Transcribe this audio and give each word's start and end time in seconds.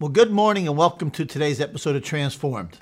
Well, 0.00 0.08
good 0.08 0.30
morning 0.30 0.66
and 0.66 0.78
welcome 0.78 1.10
to 1.10 1.26
today's 1.26 1.60
episode 1.60 1.94
of 1.94 2.02
Transformed. 2.02 2.78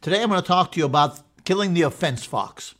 Today 0.00 0.22
I'm 0.22 0.30
going 0.30 0.40
to 0.40 0.46
talk 0.46 0.72
to 0.72 0.78
you 0.78 0.86
about 0.86 1.20
killing 1.44 1.74
the 1.74 1.82
offense 1.82 2.24
fox. 2.24 2.74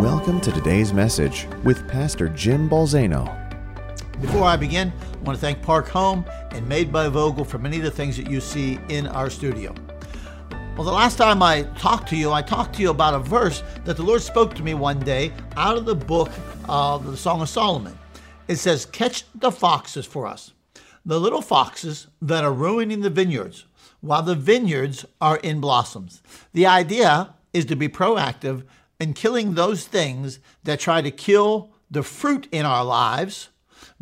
Welcome 0.00 0.40
to 0.42 0.52
today's 0.52 0.92
message 0.92 1.48
with 1.64 1.88
Pastor 1.88 2.28
Jim 2.28 2.70
Balzano. 2.70 3.26
Before 4.20 4.44
I 4.44 4.56
begin, 4.56 4.92
I 5.14 5.16
want 5.24 5.36
to 5.36 5.40
thank 5.40 5.60
Park 5.60 5.88
Home 5.88 6.24
and 6.52 6.64
Made 6.68 6.92
by 6.92 7.08
Vogel 7.08 7.44
for 7.44 7.58
many 7.58 7.78
of 7.78 7.82
the 7.82 7.90
things 7.90 8.16
that 8.18 8.30
you 8.30 8.40
see 8.40 8.78
in 8.88 9.08
our 9.08 9.30
studio. 9.30 9.74
Well, 10.76 10.84
the 10.84 10.92
last 10.92 11.18
time 11.18 11.42
I 11.42 11.62
talked 11.76 12.08
to 12.10 12.16
you, 12.16 12.30
I 12.30 12.42
talked 12.42 12.76
to 12.76 12.82
you 12.82 12.90
about 12.90 13.14
a 13.14 13.18
verse 13.18 13.64
that 13.84 13.96
the 13.96 14.04
Lord 14.04 14.22
spoke 14.22 14.54
to 14.54 14.62
me 14.62 14.74
one 14.74 15.00
day 15.00 15.32
out 15.56 15.76
of 15.76 15.86
the 15.86 15.96
book 15.96 16.30
of 16.68 17.04
the 17.04 17.16
Song 17.16 17.42
of 17.42 17.48
Solomon. 17.48 17.98
It 18.48 18.56
says, 18.56 18.86
Catch 18.86 19.24
the 19.34 19.52
foxes 19.52 20.06
for 20.06 20.26
us, 20.26 20.52
the 21.04 21.20
little 21.20 21.42
foxes 21.42 22.08
that 22.22 22.44
are 22.44 22.52
ruining 22.52 23.02
the 23.02 23.10
vineyards, 23.10 23.66
while 24.00 24.22
the 24.22 24.34
vineyards 24.34 25.04
are 25.20 25.36
in 25.36 25.60
blossoms. 25.60 26.22
The 26.54 26.66
idea 26.66 27.34
is 27.52 27.66
to 27.66 27.76
be 27.76 27.88
proactive 27.88 28.64
in 28.98 29.12
killing 29.12 29.54
those 29.54 29.86
things 29.86 30.40
that 30.64 30.80
try 30.80 31.02
to 31.02 31.10
kill 31.10 31.70
the 31.90 32.02
fruit 32.02 32.48
in 32.50 32.64
our 32.66 32.84
lives 32.84 33.50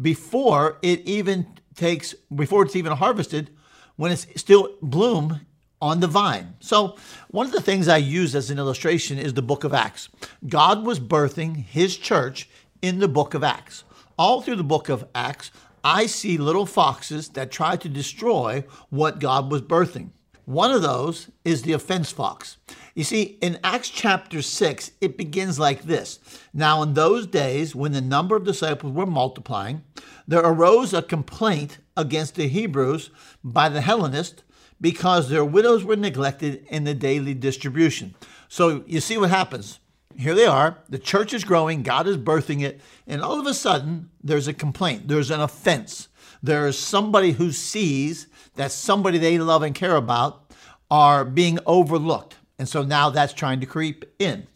before 0.00 0.78
it 0.80 1.00
even 1.00 1.46
takes, 1.74 2.14
before 2.34 2.62
it's 2.62 2.76
even 2.76 2.92
harvested, 2.92 3.50
when 3.96 4.12
it's 4.12 4.26
still 4.36 4.76
bloom 4.80 5.40
on 5.80 6.00
the 6.00 6.06
vine. 6.06 6.54
So, 6.60 6.96
one 7.28 7.46
of 7.46 7.52
the 7.52 7.60
things 7.60 7.88
I 7.88 7.98
use 7.98 8.34
as 8.34 8.50
an 8.50 8.58
illustration 8.58 9.18
is 9.18 9.34
the 9.34 9.42
book 9.42 9.64
of 9.64 9.74
Acts. 9.74 10.08
God 10.48 10.86
was 10.86 10.98
birthing 10.98 11.56
his 11.56 11.96
church 11.96 12.48
in 12.80 12.98
the 12.98 13.08
book 13.08 13.34
of 13.34 13.44
Acts 13.44 13.84
all 14.18 14.40
through 14.40 14.56
the 14.56 14.64
book 14.64 14.88
of 14.88 15.06
Acts, 15.14 15.50
I 15.84 16.06
see 16.06 16.36
little 16.38 16.66
foxes 16.66 17.28
that 17.30 17.50
try 17.50 17.76
to 17.76 17.88
destroy 17.88 18.64
what 18.90 19.20
God 19.20 19.50
was 19.50 19.62
birthing. 19.62 20.10
One 20.44 20.70
of 20.70 20.82
those 20.82 21.28
is 21.44 21.62
the 21.62 21.72
offense 21.72 22.12
fox. 22.12 22.56
You 22.94 23.04
see, 23.04 23.36
in 23.42 23.58
Acts 23.64 23.88
chapter 23.88 24.42
6, 24.42 24.92
it 25.00 25.18
begins 25.18 25.58
like 25.58 25.82
this 25.82 26.20
Now, 26.54 26.82
in 26.82 26.94
those 26.94 27.26
days, 27.26 27.74
when 27.74 27.92
the 27.92 28.00
number 28.00 28.36
of 28.36 28.44
disciples 28.44 28.92
were 28.92 29.06
multiplying, 29.06 29.82
there 30.26 30.40
arose 30.40 30.94
a 30.94 31.02
complaint 31.02 31.78
against 31.96 32.36
the 32.36 32.48
Hebrews 32.48 33.10
by 33.42 33.68
the 33.68 33.80
Hellenists 33.80 34.44
because 34.80 35.28
their 35.28 35.44
widows 35.44 35.84
were 35.84 35.96
neglected 35.96 36.64
in 36.68 36.84
the 36.84 36.94
daily 36.94 37.34
distribution. 37.34 38.14
So 38.48 38.84
you 38.86 39.00
see 39.00 39.18
what 39.18 39.30
happens 39.30 39.80
here 40.18 40.34
they 40.34 40.46
are. 40.46 40.78
The 40.88 40.98
church 40.98 41.34
is 41.34 41.44
growing, 41.44 41.82
God 41.82 42.06
is 42.06 42.16
birthing 42.16 42.62
it, 42.62 42.80
and 43.06 43.22
all 43.22 43.38
of 43.38 43.46
a 43.46 43.54
sudden, 43.54 44.10
there's 44.22 44.48
a 44.48 44.52
complaint, 44.52 45.08
there's 45.08 45.30
an 45.30 45.40
offense. 45.40 46.08
There 46.42 46.66
is 46.66 46.78
somebody 46.78 47.32
who 47.32 47.52
sees 47.52 48.26
that 48.54 48.72
somebody 48.72 49.18
they 49.18 49.38
love 49.38 49.62
and 49.62 49.74
care 49.74 49.96
about 49.96 50.50
are 50.90 51.24
being 51.24 51.58
overlooked. 51.66 52.36
And 52.58 52.68
so 52.68 52.82
now 52.82 53.10
that's 53.10 53.32
trying 53.32 53.60
to 53.60 53.66
creep 53.66 54.04
in. 54.18 54.46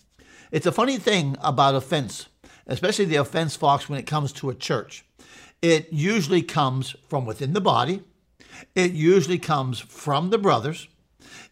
It's 0.50 0.66
a 0.66 0.72
funny 0.72 0.98
thing 0.98 1.36
about 1.40 1.74
offense, 1.74 2.26
especially 2.66 3.04
the 3.04 3.16
offense 3.16 3.56
fox 3.56 3.88
when 3.88 3.98
it 3.98 4.06
comes 4.06 4.32
to 4.34 4.50
a 4.50 4.54
church. 4.54 5.04
It 5.62 5.92
usually 5.92 6.42
comes 6.42 6.96
from 7.08 7.26
within 7.26 7.52
the 7.52 7.60
body, 7.60 8.02
it 8.74 8.92
usually 8.92 9.38
comes 9.38 9.78
from 9.78 10.30
the 10.30 10.38
brothers, 10.38 10.88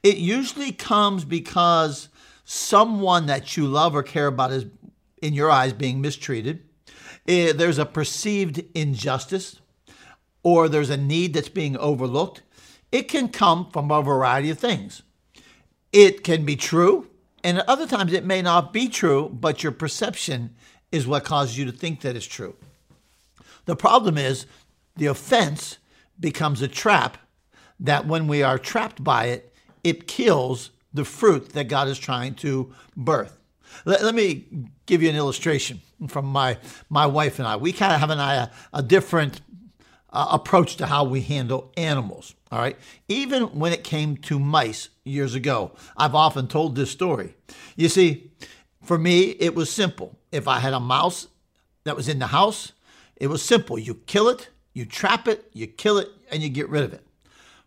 it 0.03 0.17
usually 0.17 0.73
comes 0.73 1.25
because 1.25 2.09
someone 2.51 3.27
that 3.27 3.59
you 3.59 3.67
love 3.67 3.95
or 3.95 4.03
care 4.03 4.27
about 4.27 4.51
is, 4.51 4.65
in 5.21 5.35
your 5.35 5.51
eyes, 5.51 5.75
being 5.75 6.01
mistreated. 6.01 6.63
Eh, 7.27 7.53
there's 7.53 7.77
a 7.77 7.85
perceived 7.85 8.65
injustice 8.75 9.61
or 10.43 10.67
there's 10.67 10.89
a 10.89 10.97
need 10.97 11.35
that's 11.35 11.51
being 11.51 11.77
overlooked. 11.77 12.41
It 12.91 13.03
can 13.03 13.29
come 13.29 13.69
from 13.71 13.91
a 13.91 14.01
variety 14.01 14.49
of 14.49 14.59
things. 14.59 15.03
It 15.93 16.25
can 16.25 16.47
be 16.47 16.57
true, 16.57 17.11
and 17.45 17.59
at 17.59 17.69
other 17.69 17.87
times 17.87 18.15
it 18.15 18.25
may 18.25 18.41
not 18.41 18.73
be 18.73 18.89
true, 18.89 19.29
but 19.29 19.63
your 19.63 19.73
perception 19.73 20.55
is 20.91 21.07
what 21.07 21.25
causes 21.25 21.59
you 21.59 21.67
to 21.67 21.73
think 21.73 22.01
that 22.01 22.17
it's 22.17 22.25
true. 22.25 22.57
The 23.67 23.77
problem 23.77 24.17
is 24.17 24.47
the 24.97 25.07
offense 25.07 25.77
becomes 26.19 26.63
a 26.63 26.69
trap 26.69 27.19
that 27.79 28.07
when 28.07 28.27
we 28.27 28.43
are 28.43 28.59
trapped 28.59 29.05
by 29.05 29.27
it, 29.27 29.53
it 29.85 30.09
kills 30.09 30.71
the 30.93 31.05
fruit 31.05 31.51
that 31.51 31.69
God 31.69 31.89
is 31.89 31.99
trying 31.99 32.35
to 32.37 32.73
birth. 32.97 33.39
Let, 33.85 34.03
let 34.03 34.15
me 34.15 34.47
give 34.87 35.03
you 35.03 35.11
an 35.11 35.17
illustration 35.17 35.81
from 36.09 36.27
my, 36.27 36.59
my 36.89 37.07
wife 37.07 37.39
and 37.39 37.47
I. 37.47 37.57
We 37.57 37.73
kind 37.73 37.93
of 37.93 38.01
have 38.01 38.11
an, 38.11 38.19
a, 38.19 38.51
a 38.73 38.83
different 38.83 39.41
uh, 40.11 40.29
approach 40.31 40.77
to 40.77 40.87
how 40.87 41.05
we 41.05 41.21
handle 41.21 41.73
animals. 41.77 42.35
All 42.51 42.59
right. 42.59 42.79
Even 43.09 43.59
when 43.59 43.73
it 43.73 43.85
came 43.85 44.17
to 44.19 44.39
mice 44.39 44.89
years 45.05 45.35
ago, 45.35 45.73
I've 45.97 46.15
often 46.15 46.49
told 46.49 46.77
this 46.77 46.91
story. 46.91 47.35
You 47.77 47.89
see, 47.89 48.31
for 48.83 48.97
me, 48.97 49.31
it 49.31 49.55
was 49.55 49.71
simple. 49.71 50.19
If 50.33 50.49
I 50.49 50.61
had 50.61 50.73
a 50.73 50.81
mouse 50.81 51.29
that 51.85 51.97
was 51.97 52.09
in 52.09 52.19
the 52.19 52.29
house, 52.29 52.73
it 53.17 53.27
was 53.27 53.43
simple. 53.43 53.79
You 53.79 53.95
kill 53.95 54.29
it, 54.29 54.49
you 54.73 54.87
trap 54.87 55.29
it, 55.29 55.51
you 55.53 55.67
kill 55.67 55.99
it, 55.99 56.09
and 56.31 56.43
you 56.43 56.49
get 56.49 56.69
rid 56.69 56.85
of 56.85 56.95
it. 56.95 57.05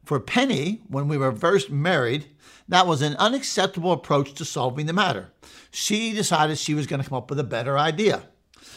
For 0.04 0.20
Penny, 0.20 0.82
when 0.88 1.08
we 1.08 1.18
were 1.18 1.32
first 1.32 1.70
married, 1.70 2.26
that 2.68 2.88
was 2.88 3.02
an 3.02 3.16
unacceptable 3.18 3.92
approach 3.92 4.34
to 4.34 4.46
solving 4.46 4.86
the 4.86 4.94
matter. 4.94 5.32
She 5.72 6.14
decided 6.14 6.58
she 6.58 6.74
was 6.74 6.88
going 6.88 7.02
to 7.02 7.08
come 7.08 7.18
up 7.18 7.30
with 7.30 7.40
a 7.40 7.44
better 7.44 7.78
idea. 7.78 8.24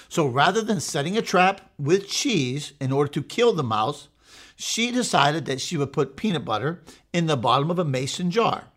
So 0.08 0.26
rather 0.26 0.62
than 0.62 0.80
setting 0.80 1.16
a 1.16 1.22
trap 1.22 1.60
with 1.78 2.08
cheese 2.08 2.72
in 2.80 2.92
order 2.92 3.10
to 3.12 3.22
kill 3.22 3.52
the 3.52 3.62
mouse, 3.62 4.08
she 4.56 4.90
decided 4.90 5.46
that 5.46 5.60
she 5.60 5.76
would 5.76 5.92
put 5.92 6.16
peanut 6.16 6.44
butter 6.44 6.82
in 7.12 7.26
the 7.26 7.36
bottom 7.36 7.70
of 7.70 7.78
a 7.78 7.84
mason 7.84 8.30
jar. 8.30 8.68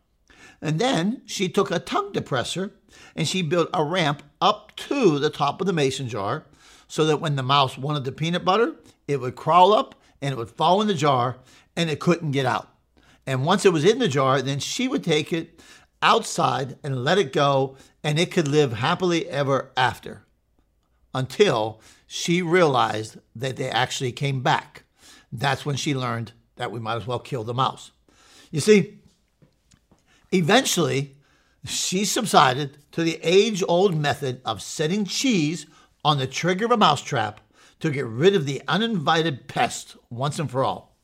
And 0.62 0.80
then 0.80 1.22
she 1.26 1.50
took 1.50 1.70
a 1.70 1.80
tongue 1.80 2.14
depressor 2.14 2.72
and 3.16 3.28
she 3.28 3.42
built 3.42 3.70
a 3.74 3.84
ramp 3.84 4.24
up 4.42 4.76
to 4.78 5.20
the 5.20 5.30
top 5.30 5.62
of 5.62 5.68
the 5.68 5.74
mason 5.74 6.10
jar 6.10 6.46
so 6.88 7.06
that 7.06 7.22
when 7.22 7.36
the 7.36 7.44
mouse 7.44 7.78
wanted 7.78 8.06
the 8.06 8.12
peanut 8.12 8.46
butter, 8.46 8.76
it 9.08 9.20
would 9.20 9.36
crawl 9.36 9.74
up 9.74 9.96
and 10.22 10.34
it 10.34 10.38
would 10.38 10.50
fall 10.50 10.82
in 10.82 10.88
the 10.88 10.94
jar 10.94 11.38
and 11.78 11.90
it 11.90 12.02
couldn't 12.02 12.32
get 12.32 12.46
out. 12.46 12.68
And 13.26 13.46
once 13.46 13.64
it 13.64 13.72
was 13.72 13.86
in 13.86 14.00
the 14.00 14.08
jar, 14.08 14.42
then 14.42 14.60
she 14.60 14.88
would 14.88 15.04
take 15.04 15.32
it 15.32 15.62
outside 16.02 16.78
and 16.84 17.04
let 17.04 17.18
it 17.18 17.32
go, 17.32 17.78
and 18.04 18.20
it 18.20 18.32
could 18.32 18.48
live 18.48 18.74
happily 18.74 19.30
ever 19.30 19.72
after 19.78 20.24
until 21.14 21.80
she 22.08 22.42
realized 22.42 23.18
that 23.36 23.56
they 23.56 23.70
actually 23.70 24.12
came 24.12 24.42
back. 24.42 24.84
That's 25.32 25.66
when 25.66 25.76
she 25.76 25.96
learned 25.96 26.32
that 26.56 26.72
we 26.72 26.80
might 26.80 26.96
as 26.96 27.08
well 27.08 27.20
kill 27.20 27.44
the 27.44 27.54
mouse. 27.54 27.92
You 28.50 28.60
see, 28.60 29.00
eventually, 30.32 31.18
she 31.66 32.06
subsided 32.06 32.78
to 32.94 33.04
the 33.04 33.20
age 33.22 33.64
old 33.68 33.96
method 33.96 34.42
of 34.46 34.62
setting 34.62 35.06
cheese 35.06 35.68
on 36.04 36.18
the 36.18 36.28
trigger 36.28 36.66
of 36.66 36.72
a 36.72 36.78
mousetrap 36.78 37.42
to 37.82 37.92
get 37.92 38.06
rid 38.06 38.36
of 38.36 38.46
the 38.46 38.62
uninvited 38.68 39.48
pest 39.48 39.96
once 40.10 40.40
and 40.40 40.50
for 40.50 40.64
all. 40.64 40.97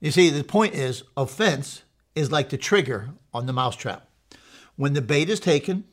You 0.00 0.10
see, 0.10 0.30
the 0.30 0.44
point 0.44 0.74
is 0.74 1.04
offense 1.16 1.82
is 2.14 2.32
like 2.32 2.48
the 2.48 2.56
trigger 2.56 3.10
on 3.32 3.46
the 3.46 3.52
mousetrap. 3.52 4.08
When 4.76 4.94
the 4.94 5.02
bait 5.02 5.28
is 5.28 5.40
taken, 5.40 5.84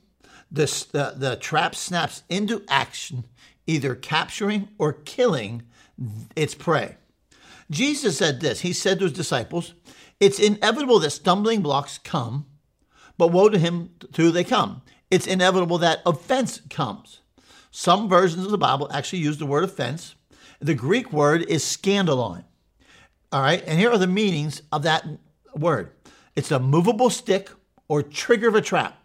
the, 0.49 0.65
the, 0.91 1.13
the 1.15 1.35
trap 1.35 1.75
snaps 1.75 2.23
into 2.29 2.63
action, 2.69 3.25
either 3.65 3.95
capturing 3.95 4.69
or 4.77 4.93
killing 4.93 5.63
its 6.35 6.55
prey. 6.55 6.95
Jesus 7.69 8.17
said 8.17 8.39
this 8.39 8.61
He 8.61 8.71
said 8.71 8.99
to 8.99 9.05
his 9.05 9.13
disciples, 9.13 9.73
It's 10.19 10.39
inevitable 10.39 10.99
that 10.99 11.09
stumbling 11.11 11.61
blocks 11.61 11.97
come, 11.97 12.45
but 13.17 13.31
woe 13.31 13.49
to 13.49 13.59
him 13.59 13.89
who 14.15 14.31
they 14.31 14.45
come. 14.45 14.81
It's 15.11 15.27
inevitable 15.27 15.77
that 15.79 16.01
offense 16.05 16.61
comes. 16.69 17.19
Some 17.71 18.07
versions 18.07 18.45
of 18.45 18.51
the 18.51 18.57
Bible 18.57 18.89
actually 18.91 19.19
use 19.19 19.37
the 19.37 19.45
word 19.45 19.63
offense. 19.63 20.15
The 20.59 20.73
Greek 20.73 21.11
word 21.11 21.43
is 21.43 21.63
scandalon. 21.63 22.45
All 23.31 23.41
right, 23.41 23.63
and 23.67 23.77
here 23.77 23.91
are 23.91 23.97
the 23.97 24.07
meanings 24.07 24.61
of 24.71 24.83
that 24.83 25.05
word 25.55 25.91
it's 26.35 26.51
a 26.51 26.59
movable 26.59 27.09
stick 27.09 27.49
or 27.87 28.03
trigger 28.03 28.47
of 28.47 28.55
a 28.55 28.61
trap, 28.61 29.01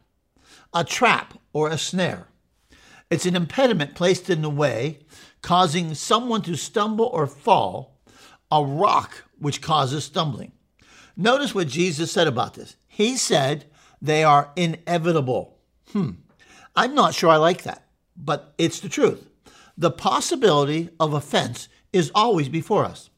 a 0.74 0.84
trap 0.84 1.34
or 1.52 1.70
a 1.70 1.78
snare. 1.78 2.28
It's 3.10 3.26
an 3.26 3.34
impediment 3.34 3.94
placed 3.94 4.28
in 4.28 4.42
the 4.42 4.50
way, 4.50 5.00
causing 5.40 5.94
someone 5.94 6.42
to 6.42 6.56
stumble 6.56 7.06
or 7.06 7.26
fall, 7.26 7.98
a 8.50 8.62
rock 8.62 9.24
which 9.38 9.62
causes 9.62 10.04
stumbling. 10.04 10.52
Notice 11.16 11.54
what 11.54 11.68
Jesus 11.68 12.12
said 12.12 12.26
about 12.26 12.54
this. 12.54 12.76
He 12.86 13.16
said 13.16 13.64
they 14.00 14.24
are 14.24 14.50
inevitable. 14.54 15.58
Hmm. 15.90 16.10
I'm 16.76 16.94
not 16.94 17.14
sure 17.14 17.30
I 17.30 17.36
like 17.36 17.62
that, 17.62 17.86
but 18.16 18.54
it's 18.58 18.80
the 18.80 18.88
truth. 18.88 19.26
The 19.76 19.90
possibility 19.90 20.90
of 21.00 21.12
offense 21.12 21.68
is 21.92 22.10
always 22.14 22.48
before 22.48 22.84
us. 22.84 23.10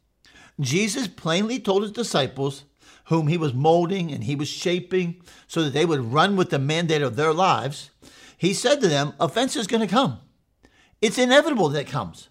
Jesus 0.60 1.08
plainly 1.08 1.58
told 1.58 1.82
his 1.82 1.92
disciples, 1.92 2.64
whom 3.06 3.28
he 3.28 3.36
was 3.36 3.52
molding 3.52 4.12
and 4.12 4.24
he 4.24 4.36
was 4.36 4.48
shaping 4.48 5.20
so 5.46 5.62
that 5.62 5.72
they 5.72 5.84
would 5.84 6.12
run 6.12 6.36
with 6.36 6.50
the 6.50 6.58
mandate 6.58 7.02
of 7.02 7.16
their 7.16 7.32
lives, 7.32 7.90
he 8.36 8.54
said 8.54 8.80
to 8.80 8.88
them, 8.88 9.14
offense 9.20 9.56
is 9.56 9.66
going 9.66 9.80
to 9.80 9.86
come. 9.86 10.20
It's 11.02 11.18
inevitable 11.18 11.68
that 11.70 11.80
it 11.80 11.86
comes. 11.86 12.28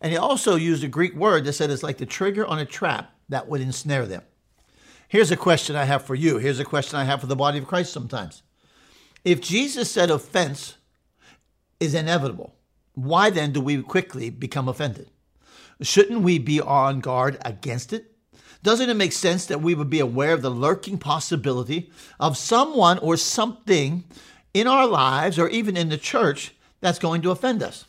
And 0.00 0.10
he 0.10 0.18
also 0.18 0.56
used 0.56 0.82
a 0.82 0.88
Greek 0.88 1.14
word 1.14 1.44
that 1.44 1.52
said 1.52 1.70
it's 1.70 1.82
like 1.82 1.98
the 1.98 2.06
trigger 2.06 2.46
on 2.46 2.58
a 2.58 2.64
trap 2.64 3.12
that 3.28 3.48
would 3.48 3.60
ensnare 3.60 4.06
them. 4.06 4.22
Here's 5.08 5.30
a 5.30 5.36
question 5.36 5.76
I 5.76 5.84
have 5.84 6.04
for 6.04 6.14
you. 6.14 6.38
Here's 6.38 6.60
a 6.60 6.64
question 6.64 6.98
I 6.98 7.04
have 7.04 7.20
for 7.20 7.26
the 7.26 7.36
body 7.36 7.58
of 7.58 7.66
Christ 7.66 7.92
sometimes. 7.92 8.42
If 9.24 9.40
Jesus 9.40 9.90
said 9.90 10.10
offense 10.10 10.76
is 11.78 11.94
inevitable, 11.94 12.54
why 12.94 13.30
then 13.30 13.52
do 13.52 13.60
we 13.60 13.82
quickly 13.82 14.30
become 14.30 14.68
offended? 14.68 15.10
Shouldn't 15.82 16.20
we 16.20 16.38
be 16.38 16.60
on 16.60 17.00
guard 17.00 17.38
against 17.44 17.92
it? 17.92 18.12
Doesn't 18.62 18.90
it 18.90 18.94
make 18.94 19.12
sense 19.12 19.46
that 19.46 19.62
we 19.62 19.74
would 19.74 19.88
be 19.88 20.00
aware 20.00 20.34
of 20.34 20.42
the 20.42 20.50
lurking 20.50 20.98
possibility 20.98 21.90
of 22.18 22.36
someone 22.36 22.98
or 22.98 23.16
something 23.16 24.04
in 24.52 24.66
our 24.66 24.86
lives 24.86 25.38
or 25.38 25.48
even 25.48 25.76
in 25.76 25.88
the 25.88 25.96
church 25.96 26.54
that's 26.80 26.98
going 26.98 27.22
to 27.22 27.30
offend 27.30 27.62
us? 27.62 27.86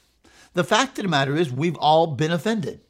The 0.54 0.64
fact 0.64 0.98
of 0.98 1.04
the 1.04 1.10
matter 1.10 1.36
is, 1.36 1.52
we've 1.52 1.76
all 1.78 2.08
been 2.08 2.32
offended. 2.32 2.82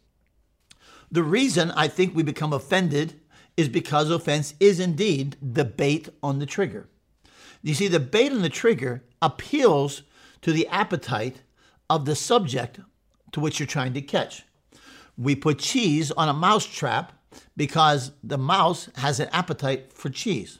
The 1.11 1.23
reason 1.23 1.71
I 1.71 1.87
think 1.87 2.15
we 2.15 2.23
become 2.23 2.53
offended 2.53 3.19
is 3.57 3.67
because 3.67 4.09
offense 4.09 4.53
is 4.59 4.79
indeed 4.79 5.35
the 5.41 5.65
bait 5.65 6.09
on 6.21 6.39
the 6.39 6.45
trigger. 6.45 6.87
You 7.63 7.73
see, 7.73 7.87
the 7.87 7.99
bait 7.99 8.31
on 8.31 8.41
the 8.41 8.49
trigger 8.49 9.03
appeals 9.21 10.03
to 10.41 10.51
the 10.51 10.67
appetite 10.67 11.41
of 11.89 12.05
the 12.05 12.15
subject 12.15 12.79
to 13.31 13.39
which 13.39 13.59
you're 13.59 13.67
trying 13.67 13.93
to 13.93 14.01
catch. 14.01 14.43
We 15.21 15.35
put 15.35 15.59
cheese 15.59 16.09
on 16.09 16.29
a 16.29 16.33
mouse 16.33 16.65
trap 16.65 17.13
because 17.55 18.11
the 18.23 18.39
mouse 18.39 18.89
has 18.95 19.19
an 19.19 19.29
appetite 19.31 19.93
for 19.93 20.09
cheese. 20.09 20.57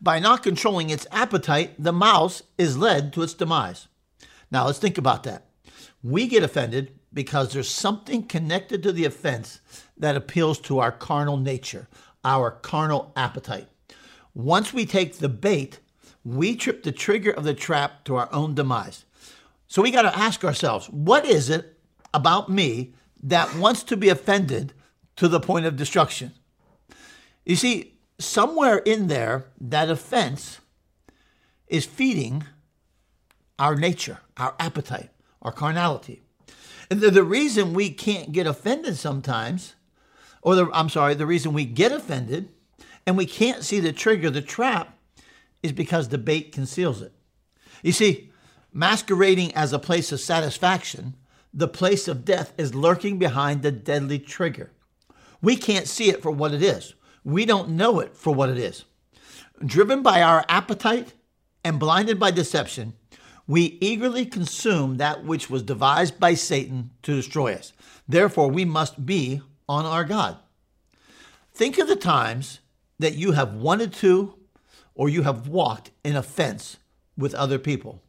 By 0.00 0.20
not 0.20 0.44
controlling 0.44 0.90
its 0.90 1.08
appetite, 1.10 1.74
the 1.76 1.92
mouse 1.92 2.44
is 2.56 2.78
led 2.78 3.12
to 3.12 3.22
its 3.22 3.34
demise. 3.34 3.88
Now, 4.48 4.66
let's 4.66 4.78
think 4.78 4.96
about 4.96 5.24
that. 5.24 5.46
We 6.04 6.28
get 6.28 6.44
offended 6.44 7.00
because 7.12 7.52
there's 7.52 7.68
something 7.68 8.22
connected 8.22 8.84
to 8.84 8.92
the 8.92 9.06
offense 9.06 9.60
that 9.96 10.14
appeals 10.14 10.60
to 10.60 10.78
our 10.78 10.92
carnal 10.92 11.36
nature, 11.36 11.88
our 12.24 12.52
carnal 12.52 13.12
appetite. 13.16 13.66
Once 14.34 14.72
we 14.72 14.86
take 14.86 15.18
the 15.18 15.28
bait, 15.28 15.80
we 16.24 16.54
trip 16.54 16.84
the 16.84 16.92
trigger 16.92 17.32
of 17.32 17.42
the 17.42 17.54
trap 17.54 18.04
to 18.04 18.14
our 18.14 18.32
own 18.32 18.54
demise. 18.54 19.04
So 19.66 19.82
we 19.82 19.90
got 19.90 20.02
to 20.02 20.16
ask 20.16 20.44
ourselves 20.44 20.86
what 20.90 21.26
is 21.26 21.50
it 21.50 21.76
about 22.14 22.48
me 22.48 22.94
that 23.22 23.54
wants 23.56 23.82
to 23.84 23.96
be 23.96 24.08
offended 24.08 24.72
to 25.16 25.28
the 25.28 25.40
point 25.40 25.66
of 25.66 25.76
destruction? 25.76 26.32
You 27.44 27.56
see, 27.56 27.94
somewhere 28.18 28.78
in 28.78 29.08
there, 29.08 29.46
that 29.60 29.90
offense 29.90 30.60
is 31.66 31.84
feeding 31.84 32.44
our 33.58 33.76
nature, 33.76 34.18
our 34.36 34.54
appetite, 34.58 35.10
our 35.42 35.52
carnality. 35.52 36.22
And 36.90 37.00
the, 37.00 37.10
the 37.10 37.22
reason 37.22 37.74
we 37.74 37.90
can't 37.90 38.32
get 38.32 38.46
offended 38.46 38.96
sometimes, 38.96 39.74
or 40.42 40.54
the, 40.54 40.70
I'm 40.72 40.88
sorry, 40.88 41.14
the 41.14 41.26
reason 41.26 41.52
we 41.52 41.64
get 41.64 41.92
offended 41.92 42.48
and 43.06 43.16
we 43.16 43.26
can't 43.26 43.62
see 43.62 43.80
the 43.80 43.92
trigger, 43.92 44.30
the 44.30 44.42
trap, 44.42 44.96
is 45.62 45.72
because 45.72 46.08
the 46.08 46.18
bait 46.18 46.52
conceals 46.52 47.02
it. 47.02 47.12
You 47.82 47.92
see, 47.92 48.30
masquerading 48.72 49.54
as 49.54 49.72
a 49.72 49.78
place 49.78 50.12
of 50.12 50.20
satisfaction, 50.20 51.14
the 51.52 51.68
place 51.68 52.08
of 52.08 52.24
death 52.24 52.52
is 52.56 52.74
lurking 52.74 53.18
behind 53.18 53.62
the 53.62 53.72
deadly 53.72 54.18
trigger. 54.18 54.70
We 55.42 55.56
can't 55.56 55.88
see 55.88 56.08
it 56.10 56.22
for 56.22 56.30
what 56.30 56.52
it 56.54 56.62
is. 56.62 56.94
We 57.24 57.44
don't 57.44 57.70
know 57.70 58.00
it 58.00 58.16
for 58.16 58.34
what 58.34 58.48
it 58.48 58.58
is. 58.58 58.84
Driven 59.64 60.02
by 60.02 60.22
our 60.22 60.44
appetite 60.48 61.14
and 61.64 61.78
blinded 61.78 62.18
by 62.18 62.30
deception, 62.30 62.94
we 63.46 63.78
eagerly 63.80 64.26
consume 64.26 64.98
that 64.98 65.24
which 65.24 65.50
was 65.50 65.62
devised 65.62 66.20
by 66.20 66.34
Satan 66.34 66.90
to 67.02 67.16
destroy 67.16 67.54
us. 67.54 67.72
Therefore, 68.08 68.48
we 68.48 68.64
must 68.64 69.04
be 69.04 69.42
on 69.68 69.84
our 69.84 70.04
God. 70.04 70.36
Think 71.52 71.78
of 71.78 71.88
the 71.88 71.96
times 71.96 72.60
that 72.98 73.14
you 73.14 73.32
have 73.32 73.54
wanted 73.54 73.92
to 73.94 74.34
or 74.94 75.08
you 75.08 75.22
have 75.22 75.48
walked 75.48 75.90
in 76.04 76.16
offense 76.16 76.76
with 77.16 77.34
other 77.34 77.58
people. 77.58 78.02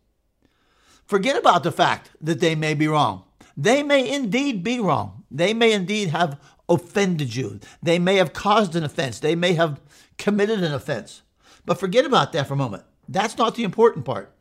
Forget 1.06 1.38
about 1.38 1.64
the 1.64 1.72
fact 1.72 2.12
that 2.22 2.40
they 2.40 2.56
may 2.56 2.74
be 2.74 2.88
wrong. 2.88 3.24
They 3.62 3.84
may 3.84 4.12
indeed 4.12 4.64
be 4.64 4.80
wrong. 4.80 5.24
They 5.30 5.54
may 5.54 5.72
indeed 5.72 6.10
have 6.10 6.40
offended 6.68 7.36
you. 7.36 7.60
They 7.84 8.00
may 8.00 8.16
have 8.16 8.34
caused 8.34 8.76
an 8.76 8.84
offense. 8.84 9.20
They 9.20 9.36
may 9.36 9.54
have 9.54 9.80
committed 10.18 10.64
an 10.64 10.74
offense. 10.74 11.22
But 11.64 11.80
forget 11.80 12.04
about 12.04 12.32
that 12.32 12.48
for 12.48 12.56
a 12.56 12.58
moment. 12.58 12.86
That's 13.08 13.38
not 13.38 13.54
the 13.54 13.64
important 13.64 14.04
part. 14.04 14.34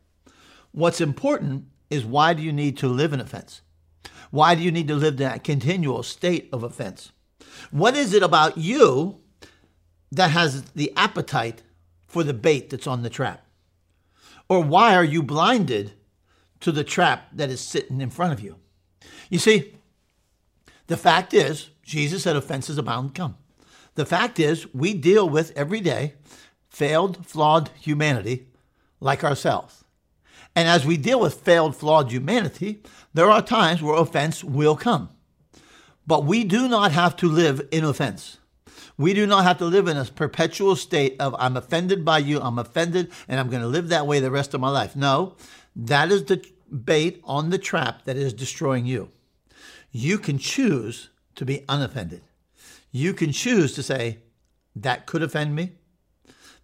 What's 0.71 0.99
important 0.99 1.65
is 1.91 2.03
why 2.03 2.33
do 2.33 2.41
you 2.41 2.51
need 2.51 2.77
to 2.77 2.87
live 2.87 3.13
in 3.13 3.19
offense? 3.19 3.61
Why 4.31 4.55
do 4.55 4.63
you 4.63 4.71
need 4.71 4.87
to 4.87 4.95
live 4.95 5.13
in 5.13 5.19
that 5.19 5.43
continual 5.43 6.01
state 6.01 6.49
of 6.51 6.63
offense? 6.63 7.11
What 7.69 7.95
is 7.95 8.15
it 8.15 8.23
about 8.23 8.57
you 8.57 9.19
that 10.11 10.31
has 10.31 10.63
the 10.71 10.91
appetite 10.97 11.61
for 12.07 12.23
the 12.23 12.33
bait 12.33 12.71
that's 12.71 12.87
on 12.87 13.03
the 13.03 13.09
trap? 13.09 13.45
Or 14.49 14.63
why 14.63 14.95
are 14.95 15.03
you 15.03 15.21
blinded 15.21 15.93
to 16.61 16.71
the 16.71 16.83
trap 16.83 17.27
that 17.33 17.51
is 17.51 17.61
sitting 17.61 18.01
in 18.01 18.09
front 18.09 18.33
of 18.33 18.39
you? 18.39 18.55
You 19.31 19.39
see, 19.39 19.73
the 20.87 20.97
fact 20.97 21.33
is, 21.33 21.69
Jesus 21.83 22.23
said 22.23 22.35
offenses 22.35 22.77
abound 22.77 23.15
come. 23.15 23.37
The 23.95 24.05
fact 24.05 24.39
is, 24.39 24.71
we 24.73 24.93
deal 24.93 25.27
with 25.27 25.53
every 25.55 25.79
day 25.79 26.15
failed, 26.69 27.25
flawed 27.25 27.71
humanity 27.79 28.47
like 28.99 29.23
ourselves. 29.23 29.85
And 30.53 30.67
as 30.67 30.85
we 30.85 30.97
deal 30.97 31.21
with 31.21 31.35
failed, 31.35 31.77
flawed 31.77 32.11
humanity, 32.11 32.83
there 33.13 33.31
are 33.31 33.41
times 33.41 33.81
where 33.81 33.95
offense 33.95 34.43
will 34.43 34.75
come. 34.75 35.09
But 36.05 36.25
we 36.25 36.43
do 36.43 36.67
not 36.67 36.91
have 36.91 37.15
to 37.17 37.27
live 37.27 37.65
in 37.71 37.85
offense. 37.85 38.37
We 38.97 39.13
do 39.13 39.25
not 39.25 39.45
have 39.45 39.59
to 39.59 39.65
live 39.65 39.87
in 39.87 39.95
a 39.95 40.03
perpetual 40.03 40.75
state 40.75 41.15
of, 41.21 41.33
I'm 41.39 41.55
offended 41.55 42.03
by 42.03 42.17
you, 42.17 42.41
I'm 42.41 42.59
offended, 42.59 43.11
and 43.29 43.39
I'm 43.39 43.49
going 43.49 43.61
to 43.61 43.67
live 43.67 43.87
that 43.89 44.07
way 44.07 44.19
the 44.19 44.29
rest 44.29 44.53
of 44.53 44.59
my 44.59 44.69
life. 44.69 44.93
No, 44.93 45.35
that 45.73 46.11
is 46.11 46.25
the 46.25 46.45
bait 46.69 47.21
on 47.23 47.49
the 47.49 47.57
trap 47.57 48.03
that 48.05 48.17
is 48.17 48.33
destroying 48.33 48.85
you. 48.85 49.09
You 49.91 50.17
can 50.17 50.37
choose 50.37 51.09
to 51.35 51.45
be 51.45 51.65
unoffended. 51.67 52.21
You 52.91 53.13
can 53.13 53.31
choose 53.31 53.73
to 53.75 53.83
say, 53.83 54.19
that 54.75 55.05
could 55.05 55.23
offend 55.23 55.55
me. 55.55 55.73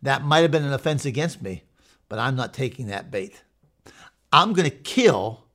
That 0.02 0.24
might 0.24 0.40
have 0.40 0.52
been 0.52 0.64
an 0.64 0.74
offense 0.74 1.06
against 1.06 1.42
me, 1.42 1.64
but 2.10 2.20
I'm 2.20 2.36
not 2.36 2.54
taking 2.54 2.88
that 2.88 3.12
bait. 3.12 3.42
I'm 4.32 4.54
going 4.54 4.70
to 4.70 4.76
kill 4.76 5.46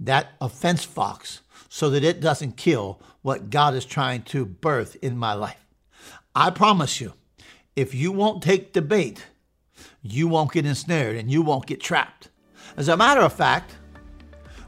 that 0.00 0.32
offense 0.40 0.84
fox 0.84 1.40
so 1.68 1.90
that 1.90 2.04
it 2.04 2.20
doesn't 2.20 2.56
kill 2.56 3.00
what 3.22 3.50
God 3.50 3.74
is 3.74 3.84
trying 3.84 4.22
to 4.22 4.44
birth 4.44 4.96
in 5.02 5.16
my 5.16 5.32
life. 5.32 5.64
I 6.34 6.50
promise 6.50 7.00
you, 7.00 7.14
if 7.74 7.94
you 7.94 8.12
won't 8.12 8.42
take 8.42 8.72
the 8.72 8.82
bait, 8.82 9.26
you 10.02 10.28
won't 10.28 10.52
get 10.52 10.66
ensnared 10.66 11.16
and 11.16 11.30
you 11.30 11.42
won't 11.42 11.66
get 11.66 11.80
trapped. 11.80 12.28
As 12.76 12.88
a 12.88 12.96
matter 12.96 13.22
of 13.22 13.32
fact, 13.32 13.76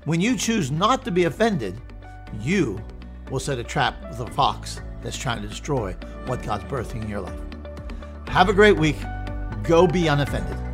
when 0.04 0.20
you 0.20 0.36
choose 0.36 0.70
not 0.70 1.04
to 1.04 1.10
be 1.10 1.24
offended, 1.24 1.80
you 2.40 2.82
will 3.30 3.40
set 3.40 3.58
a 3.58 3.64
trap 3.64 3.96
with 4.08 4.20
a 4.20 4.30
fox 4.32 4.80
that's 5.02 5.16
trying 5.16 5.42
to 5.42 5.48
destroy 5.48 5.92
what 6.26 6.42
God's 6.42 6.64
birthing 6.64 7.02
in 7.02 7.08
your 7.08 7.20
life. 7.20 7.38
Have 8.28 8.48
a 8.48 8.52
great 8.52 8.76
week. 8.76 8.96
Go 9.62 9.86
be 9.86 10.08
unoffended. 10.08 10.67